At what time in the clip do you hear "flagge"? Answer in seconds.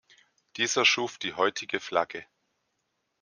1.79-2.25